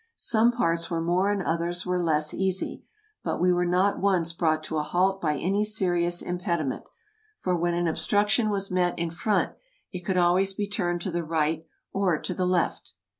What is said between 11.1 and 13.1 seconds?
the right or to the left.